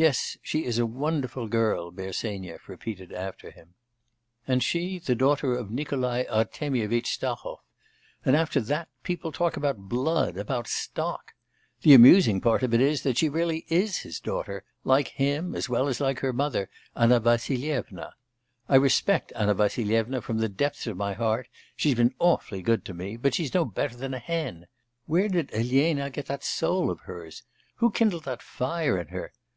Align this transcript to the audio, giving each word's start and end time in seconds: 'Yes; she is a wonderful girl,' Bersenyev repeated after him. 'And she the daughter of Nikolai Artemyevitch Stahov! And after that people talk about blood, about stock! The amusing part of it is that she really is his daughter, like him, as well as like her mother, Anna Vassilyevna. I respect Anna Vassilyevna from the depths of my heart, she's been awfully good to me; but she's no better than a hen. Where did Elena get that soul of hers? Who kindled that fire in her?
'Yes; 0.00 0.38
she 0.40 0.64
is 0.64 0.78
a 0.78 0.86
wonderful 0.86 1.46
girl,' 1.46 1.90
Bersenyev 1.92 2.70
repeated 2.70 3.12
after 3.12 3.50
him. 3.50 3.74
'And 4.48 4.62
she 4.62 4.98
the 4.98 5.14
daughter 5.14 5.54
of 5.54 5.70
Nikolai 5.70 6.24
Artemyevitch 6.30 7.04
Stahov! 7.18 7.58
And 8.24 8.34
after 8.34 8.62
that 8.62 8.88
people 9.02 9.30
talk 9.30 9.58
about 9.58 9.90
blood, 9.90 10.38
about 10.38 10.66
stock! 10.68 11.34
The 11.82 11.92
amusing 11.92 12.40
part 12.40 12.62
of 12.62 12.72
it 12.72 12.80
is 12.80 13.02
that 13.02 13.18
she 13.18 13.28
really 13.28 13.66
is 13.68 13.98
his 13.98 14.20
daughter, 14.20 14.64
like 14.84 15.08
him, 15.08 15.54
as 15.54 15.68
well 15.68 15.86
as 15.86 16.00
like 16.00 16.20
her 16.20 16.32
mother, 16.32 16.70
Anna 16.96 17.20
Vassilyevna. 17.20 18.14
I 18.70 18.76
respect 18.76 19.34
Anna 19.36 19.52
Vassilyevna 19.54 20.22
from 20.22 20.38
the 20.38 20.48
depths 20.48 20.86
of 20.86 20.96
my 20.96 21.12
heart, 21.12 21.46
she's 21.76 21.94
been 21.96 22.14
awfully 22.18 22.62
good 22.62 22.86
to 22.86 22.94
me; 22.94 23.18
but 23.18 23.34
she's 23.34 23.52
no 23.52 23.66
better 23.66 23.96
than 23.98 24.14
a 24.14 24.18
hen. 24.18 24.66
Where 25.04 25.28
did 25.28 25.52
Elena 25.52 26.08
get 26.08 26.24
that 26.24 26.42
soul 26.42 26.90
of 26.90 27.00
hers? 27.00 27.42
Who 27.74 27.90
kindled 27.90 28.24
that 28.24 28.40
fire 28.40 28.98
in 28.98 29.08
her? 29.08 29.34